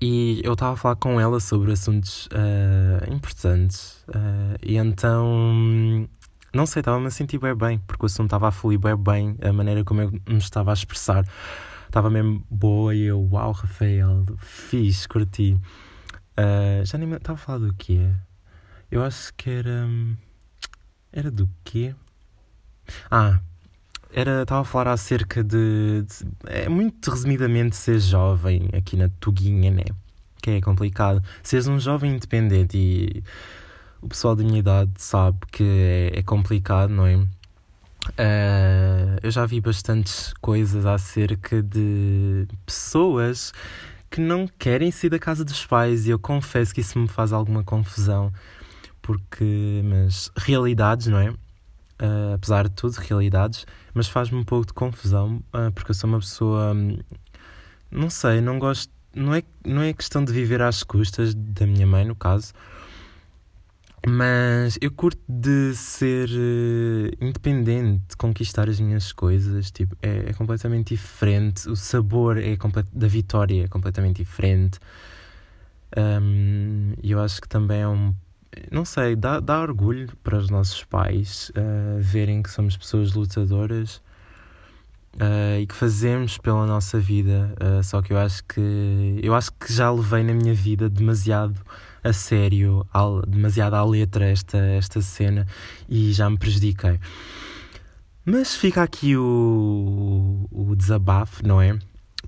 E 0.00 0.40
eu 0.44 0.52
estava 0.52 0.74
a 0.74 0.76
falar 0.76 0.94
com 0.94 1.20
ela 1.20 1.40
sobre 1.40 1.72
assuntos 1.72 2.26
uh, 2.26 3.12
importantes. 3.12 4.04
Uh, 4.08 4.56
e 4.62 4.76
então, 4.76 6.08
não 6.52 6.66
sei, 6.66 6.80
estava-me 6.80 7.06
a 7.06 7.10
sentir 7.10 7.38
bem 7.38 7.54
bem, 7.54 7.78
porque 7.86 8.04
o 8.04 8.06
assunto 8.06 8.26
estava 8.26 8.48
a 8.48 8.50
fluir 8.50 8.78
bem 8.78 8.96
bem, 8.96 9.36
a 9.42 9.52
maneira 9.52 9.84
como 9.84 10.02
eu 10.02 10.10
me 10.10 10.38
estava 10.38 10.70
a 10.70 10.74
expressar. 10.74 11.24
Estava 11.86 12.10
mesmo 12.10 12.44
boa 12.50 12.94
e 12.94 13.02
eu, 13.02 13.20
uau, 13.32 13.52
Rafael, 13.52 14.24
fiz, 14.38 15.06
curti. 15.06 15.58
Uh, 16.38 16.84
já 16.84 16.98
nem 16.98 17.10
estava 17.12 17.38
a 17.38 17.40
falar 17.40 17.58
do 17.58 17.74
quê? 17.74 18.10
Eu 18.90 19.02
acho 19.02 19.32
que 19.34 19.50
era. 19.50 19.88
Era 21.12 21.30
do 21.30 21.48
quê? 21.64 21.94
Ah, 23.10 23.40
era, 24.12 24.42
estava 24.42 24.62
a 24.62 24.64
falar 24.64 24.92
acerca 24.92 25.42
de, 25.44 26.02
de, 26.02 26.26
É 26.46 26.68
muito 26.68 27.10
resumidamente 27.10 27.76
ser 27.76 28.00
jovem 28.00 28.68
aqui 28.72 28.96
na 28.96 29.08
Tuguinha, 29.20 29.70
né? 29.70 29.84
Que 30.42 30.52
é 30.52 30.60
complicado. 30.60 31.22
Seres 31.42 31.66
um 31.66 31.78
jovem 31.78 32.14
independente 32.14 32.76
e 32.76 33.24
o 34.00 34.08
pessoal 34.08 34.36
da 34.36 34.42
minha 34.42 34.58
idade 34.58 34.90
sabe 34.96 35.38
que 35.50 35.64
é, 35.64 36.18
é 36.18 36.22
complicado, 36.22 36.90
não 36.90 37.06
é? 37.06 37.16
Uh, 37.16 39.18
eu 39.22 39.30
já 39.30 39.44
vi 39.44 39.60
bastantes 39.60 40.32
coisas 40.40 40.86
acerca 40.86 41.62
de 41.62 42.46
pessoas 42.64 43.52
que 44.10 44.20
não 44.20 44.48
querem 44.58 44.90
sair 44.90 45.10
da 45.10 45.18
casa 45.18 45.44
dos 45.44 45.66
pais 45.66 46.06
e 46.06 46.10
eu 46.10 46.18
confesso 46.18 46.74
que 46.74 46.80
isso 46.80 46.98
me 46.98 47.08
faz 47.08 47.32
alguma 47.32 47.62
confusão 47.62 48.32
porque 49.02 49.82
mas 49.84 50.30
realidades 50.36 51.08
não 51.08 51.18
é 51.18 51.34
uh, 52.02 52.34
apesar 52.34 52.68
de 52.68 52.74
tudo, 52.74 52.94
realidades, 52.96 53.66
mas 53.92 54.08
faz-me 54.08 54.38
um 54.38 54.44
pouco 54.44 54.66
de 54.66 54.72
confusão, 54.72 55.42
uh, 55.54 55.72
porque 55.72 55.90
eu 55.90 55.94
sou 55.94 56.08
uma 56.08 56.18
pessoa. 56.18 56.72
Um, 56.72 56.98
não 57.90 58.10
sei, 58.10 58.40
não 58.40 58.58
gosto. 58.58 58.92
Não 59.14 59.34
é, 59.34 59.42
não 59.64 59.82
é 59.82 59.92
questão 59.92 60.24
de 60.24 60.32
viver 60.32 60.62
às 60.62 60.82
custas 60.82 61.34
da 61.34 61.66
minha 61.66 61.86
mãe, 61.86 62.04
no 62.04 62.14
caso, 62.14 62.52
mas 64.08 64.78
eu 64.80 64.90
curto 64.90 65.20
de 65.28 65.74
ser 65.74 66.28
uh, 66.30 67.24
independente, 67.24 68.02
de 68.08 68.16
conquistar 68.16 68.68
as 68.68 68.80
minhas 68.80 69.12
coisas. 69.12 69.70
Tipo, 69.70 69.96
é, 70.02 70.30
é 70.30 70.32
completamente 70.32 70.94
diferente. 70.94 71.68
O 71.68 71.76
sabor 71.76 72.38
é 72.38 72.56
da 72.92 73.06
vitória 73.06 73.64
é 73.64 73.68
completamente 73.68 74.16
diferente. 74.16 74.78
Um, 75.96 76.92
e 77.02 77.10
eu 77.12 77.20
acho 77.20 77.40
que 77.40 77.48
também 77.48 77.80
é 77.80 77.88
um 77.88 78.14
não 78.70 78.84
sei, 78.84 79.14
dá, 79.14 79.40
dá 79.40 79.60
orgulho 79.60 80.08
para 80.22 80.36
os 80.36 80.48
nossos 80.50 80.82
pais 80.82 81.50
uh, 81.50 82.00
verem 82.00 82.42
que 82.42 82.50
somos 82.50 82.76
pessoas 82.76 83.12
lutadoras 83.14 84.00
uh, 85.20 85.60
e 85.60 85.66
que 85.66 85.74
fazemos 85.74 86.38
pela 86.38 86.66
nossa 86.66 86.98
vida. 86.98 87.54
Uh, 87.60 87.82
só 87.82 88.00
que 88.00 88.12
eu 88.12 88.18
acho 88.18 88.42
que 88.44 89.20
eu 89.22 89.34
acho 89.34 89.52
que 89.52 89.72
já 89.72 89.90
levei 89.90 90.22
na 90.22 90.32
minha 90.32 90.54
vida 90.54 90.88
demasiado 90.88 91.60
a 92.02 92.12
sério, 92.12 92.86
ao, 92.92 93.22
demasiado 93.22 93.74
à 93.74 93.84
letra 93.84 94.26
esta, 94.26 94.58
esta 94.58 95.00
cena 95.02 95.46
e 95.88 96.12
já 96.12 96.30
me 96.30 96.38
prejudiquei. 96.38 96.98
Mas 98.24 98.54
fica 98.54 98.82
aqui 98.82 99.16
o, 99.16 100.46
o 100.50 100.76
desabafo, 100.76 101.46
não 101.46 101.60
é? 101.60 101.78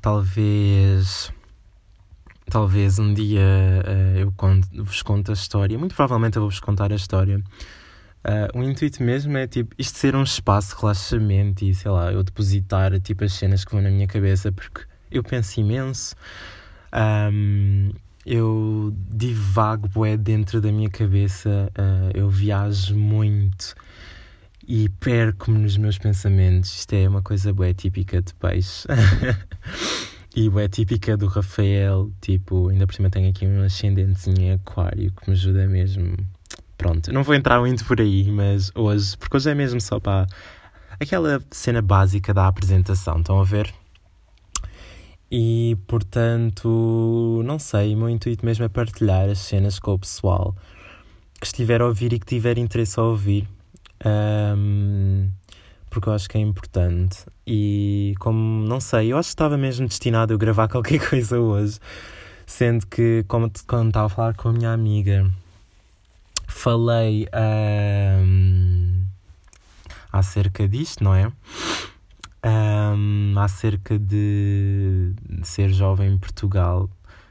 Talvez 0.00 1.32
talvez 2.48 2.98
um 2.98 3.14
dia 3.14 3.40
uh, 3.86 4.18
eu 4.18 4.32
conto, 4.36 4.66
vos 4.82 5.02
conto 5.02 5.30
a 5.30 5.34
história. 5.34 5.78
Muito 5.78 5.94
provavelmente 5.94 6.36
eu 6.36 6.42
vou-vos 6.42 6.58
contar 6.58 6.92
a 6.92 6.96
história. 6.96 7.42
Uh, 8.24 8.58
o 8.58 8.62
intuito 8.62 9.02
mesmo 9.02 9.36
é 9.38 9.46
tipo 9.46 9.74
isto 9.78 9.96
ser 9.96 10.14
um 10.14 10.22
espaço 10.22 10.74
de 10.74 10.80
relaxamento 10.82 11.64
e 11.64 11.74
sei 11.74 11.90
lá, 11.90 12.12
eu 12.12 12.22
depositar 12.22 12.98
tipo 13.00 13.24
as 13.24 13.32
cenas 13.32 13.64
que 13.64 13.72
vão 13.72 13.80
na 13.80 13.90
minha 13.90 14.06
cabeça 14.06 14.52
porque 14.52 14.82
eu 15.10 15.22
penso 15.22 15.60
imenso. 15.60 16.14
Um, 16.92 17.90
eu 18.26 18.94
divago 19.10 19.88
bué 19.88 20.16
dentro 20.16 20.60
da 20.60 20.70
minha 20.70 20.90
cabeça, 20.90 21.72
uh, 21.78 22.10
eu 22.14 22.28
viajo 22.28 22.94
muito 22.94 23.74
e 24.68 24.88
perco-me 24.88 25.58
nos 25.58 25.76
meus 25.78 25.96
pensamentos. 25.96 26.80
Isto 26.80 26.92
é 26.94 27.08
uma 27.08 27.22
coisa 27.22 27.52
bué 27.52 27.72
típica 27.72 28.20
de 28.20 28.34
peixe. 28.34 28.86
E 30.34 30.48
é 30.60 30.68
típica 30.68 31.16
do 31.16 31.26
Rafael, 31.26 32.08
tipo, 32.20 32.68
ainda 32.68 32.86
por 32.86 32.94
cima 32.94 33.10
tem 33.10 33.26
aqui 33.26 33.44
um 33.44 33.64
ascendentezinho 33.64 34.40
em 34.40 34.52
aquário 34.52 35.10
que 35.10 35.28
me 35.28 35.34
ajuda 35.34 35.66
mesmo. 35.66 36.16
Pronto, 36.80 37.12
não 37.12 37.22
vou 37.22 37.34
entrar 37.34 37.60
muito 37.60 37.84
por 37.84 38.00
aí, 38.00 38.32
mas 38.32 38.72
hoje, 38.74 39.14
porque 39.18 39.36
hoje 39.36 39.50
é 39.50 39.54
mesmo 39.54 39.78
só 39.82 40.00
para 40.00 40.26
aquela 40.98 41.38
cena 41.50 41.82
básica 41.82 42.32
da 42.32 42.46
apresentação, 42.46 43.18
estão 43.18 43.38
a 43.38 43.44
ver? 43.44 43.70
E 45.30 45.76
portanto, 45.86 47.42
não 47.44 47.58
sei, 47.58 47.94
o 47.94 47.98
meu 47.98 48.08
intuito 48.08 48.46
mesmo 48.46 48.64
é 48.64 48.68
partilhar 48.70 49.28
as 49.28 49.40
cenas 49.40 49.78
com 49.78 49.92
o 49.92 49.98
pessoal 49.98 50.56
que 51.38 51.46
estiver 51.46 51.82
a 51.82 51.86
ouvir 51.86 52.14
e 52.14 52.18
que 52.18 52.24
tiver 52.24 52.56
interesse 52.56 52.98
a 52.98 53.02
ouvir. 53.02 53.46
Um, 54.02 55.28
porque 55.90 56.08
eu 56.08 56.14
acho 56.14 56.30
que 56.30 56.38
é 56.38 56.40
importante. 56.40 57.26
E 57.46 58.14
como, 58.20 58.66
não 58.66 58.80
sei, 58.80 59.12
eu 59.12 59.18
acho 59.18 59.28
que 59.28 59.34
estava 59.34 59.58
mesmo 59.58 59.86
destinado 59.86 60.32
a 60.32 60.36
gravar 60.38 60.66
qualquer 60.72 60.98
coisa 61.10 61.38
hoje, 61.38 61.78
sendo 62.46 62.86
que, 62.86 63.22
como 63.28 63.52
quando 63.66 63.88
estava 63.88 64.06
a 64.06 64.08
falar 64.08 64.34
com 64.34 64.48
a 64.48 64.52
minha 64.54 64.72
amiga, 64.72 65.30
falei 66.50 67.26
um, 68.22 69.04
acerca 70.12 70.68
disto, 70.68 71.02
não 71.02 71.14
é? 71.14 71.32
Um, 72.44 73.34
acerca 73.38 73.98
de, 73.98 75.14
de 75.28 75.46
ser 75.46 75.70
jovem 75.70 76.12
em 76.12 76.18
Portugal, 76.18 76.90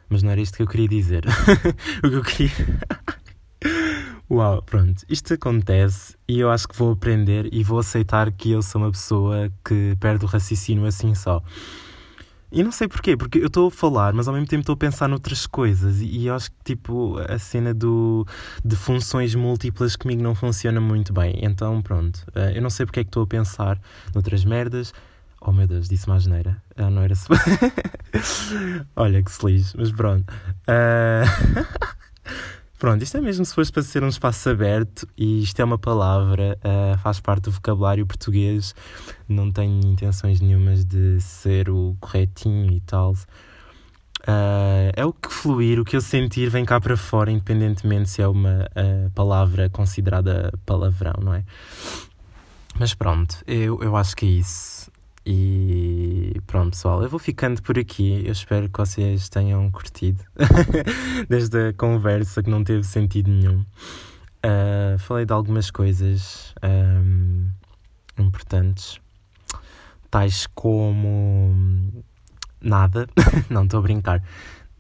mas 0.09 0.23
não 0.23 0.31
era 0.31 0.41
isto 0.41 0.57
que 0.57 0.63
eu 0.63 0.67
queria 0.67 0.87
dizer. 0.87 1.25
o 2.03 2.09
que 2.09 2.15
eu 2.15 2.23
queria. 2.23 2.51
Uau, 4.31 4.61
pronto, 4.61 5.03
isto 5.09 5.33
acontece 5.33 6.15
e 6.27 6.39
eu 6.39 6.51
acho 6.51 6.67
que 6.67 6.77
vou 6.77 6.91
aprender 6.91 7.49
e 7.51 7.63
vou 7.63 7.79
aceitar 7.79 8.31
que 8.31 8.51
eu 8.51 8.61
sou 8.61 8.81
uma 8.81 8.91
pessoa 8.91 9.51
que 9.65 9.97
perde 9.99 10.23
o 10.23 10.27
raciocínio 10.27 10.85
assim 10.85 11.15
só. 11.15 11.41
E 12.51 12.63
não 12.63 12.71
sei 12.71 12.87
porquê, 12.87 13.15
porque 13.15 13.37
eu 13.37 13.47
estou 13.47 13.67
a 13.67 13.71
falar, 13.71 14.13
mas 14.13 14.27
ao 14.27 14.33
mesmo 14.33 14.47
tempo 14.47 14.61
estou 14.61 14.73
a 14.73 14.77
pensar 14.77 15.07
noutras 15.07 15.45
coisas. 15.45 16.01
E, 16.01 16.25
eu 16.25 16.35
acho 16.35 16.49
que, 16.51 16.57
tipo, 16.63 17.17
a 17.19 17.37
cena 17.37 17.73
do, 17.73 18.25
de 18.65 18.75
funções 18.75 19.35
múltiplas 19.35 19.95
comigo 19.95 20.21
não 20.23 20.33
funciona 20.33 20.81
muito 20.81 21.13
bem. 21.13 21.39
Então, 21.43 21.81
pronto. 21.81 22.17
Uh, 22.35 22.55
eu 22.55 22.61
não 22.61 22.69
sei 22.69 22.85
porque 22.85 23.01
é 23.01 23.03
que 23.03 23.09
estou 23.09 23.23
a 23.23 23.27
pensar 23.27 23.79
noutras 24.13 24.43
merdas. 24.43 24.93
Oh 25.41 25.51
meu 25.51 25.67
Deus, 25.67 25.87
disse 25.87 26.05
geneira. 26.19 26.61
Uh, 26.71 26.83
ah, 26.83 26.89
não 26.89 27.03
era. 27.03 27.13
Olha 28.95 29.23
que 29.23 29.31
se 29.31 29.45
lixe, 29.45 29.77
mas 29.77 29.91
pronto. 29.91 30.33
Uh... 30.67 31.88
Pronto, 32.79 33.03
isto 33.03 33.17
é 33.17 33.21
mesmo 33.21 33.43
se 33.43 33.53
fosse 33.53 33.69
para 33.69 33.83
ser 33.83 34.03
um 34.05 34.07
espaço 34.07 34.49
aberto 34.49 35.05
e 35.17 35.43
isto 35.43 35.59
é 35.59 35.65
uma 35.65 35.77
palavra, 35.77 36.57
uh, 36.63 36.97
faz 36.99 37.19
parte 37.19 37.43
do 37.43 37.51
vocabulário 37.51 38.07
português, 38.07 38.73
não 39.27 39.51
tenho 39.51 39.85
intenções 39.85 40.39
nenhumas 40.39 40.85
de 40.85 41.19
ser 41.19 41.69
o 41.69 41.97
corretinho 41.99 42.71
e 42.71 42.79
tal. 42.79 43.11
Uh, 44.21 44.95
é 44.95 45.05
o 45.05 45.11
que 45.11 45.29
fluir, 45.29 45.77
o 45.77 45.83
que 45.83 45.97
eu 45.97 45.99
sentir 45.99 46.49
vem 46.49 46.63
cá 46.63 46.79
para 46.79 46.95
fora, 46.95 47.29
independentemente 47.29 48.09
se 48.11 48.21
é 48.21 48.27
uma 48.29 48.65
uh, 48.71 49.09
palavra 49.11 49.69
considerada 49.69 50.49
palavrão, 50.65 51.15
não 51.21 51.33
é? 51.33 51.43
Mas 52.79 52.93
pronto, 52.93 53.43
eu, 53.45 53.83
eu 53.83 53.93
acho 53.97 54.15
que 54.15 54.25
é 54.25 54.29
isso. 54.29 54.78
E 55.31 56.41
pronto, 56.47 56.71
pessoal, 56.71 57.03
eu 57.03 57.07
vou 57.07 57.19
ficando 57.19 57.61
por 57.61 57.77
aqui. 57.77 58.23
Eu 58.25 58.31
espero 58.31 58.67
que 58.67 58.79
vocês 58.79 59.29
tenham 59.29 59.69
curtido 59.69 60.23
desde 61.29 61.69
a 61.69 61.73
conversa 61.73 62.41
que 62.41 62.49
não 62.49 62.63
teve 62.63 62.83
sentido 62.83 63.29
nenhum. 63.29 63.59
Uh, 64.43 64.97
falei 64.97 65.27
de 65.27 65.31
algumas 65.31 65.69
coisas 65.69 66.51
um, 66.63 67.47
importantes, 68.17 68.99
tais 70.09 70.47
como 70.47 72.03
nada. 72.59 73.07
não 73.51 73.65
estou 73.65 73.81
a 73.81 73.83
brincar. 73.83 74.23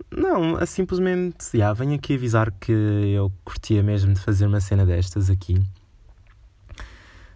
Não, 0.09 0.65
simplesmente, 0.65 1.45
yeah, 1.53 1.75
venho 1.75 1.93
aqui 1.93 2.15
avisar 2.15 2.51
que 2.53 2.71
eu 2.71 3.31
curtia 3.45 3.83
mesmo 3.83 4.15
de 4.15 4.19
fazer 4.19 4.47
uma 4.47 4.59
cena 4.59 4.83
destas 4.83 5.29
aqui. 5.29 5.61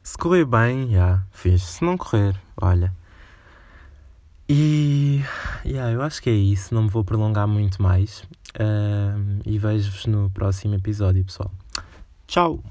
Se 0.02 0.18
correr 0.18 0.46
bem, 0.46 0.90
já, 0.90 1.22
fiz. 1.32 1.62
Se 1.62 1.86
não 1.86 1.96
correr, 1.96 2.36
olha, 2.60 2.92
E 4.48 5.22
yeah, 5.66 5.92
eu 5.92 6.02
acho 6.02 6.22
que 6.22 6.30
é 6.30 6.34
isso. 6.34 6.74
Não 6.74 6.84
me 6.84 6.90
vou 6.90 7.04
prolongar 7.04 7.48
muito 7.48 7.82
mais. 7.82 8.22
Uh, 8.56 9.42
e 9.46 9.58
vejo-vos 9.58 10.06
no 10.06 10.30
próximo 10.30 10.76
episódio, 10.76 11.24
pessoal. 11.24 11.52
Tchau! 12.28 12.64